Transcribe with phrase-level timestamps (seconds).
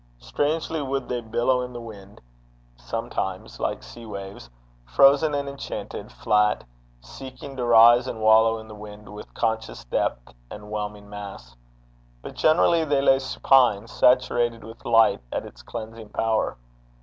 [0.17, 2.21] Strangely would they billow in the wind
[2.75, 4.49] sometimes, like sea waves,
[4.83, 6.63] frozen and enchanted flat,
[7.01, 11.55] seeking to rise and wallow in the wind with conscious depth and whelming mass.
[12.23, 16.57] But generally they lay supine, saturated with light and its cleansing power.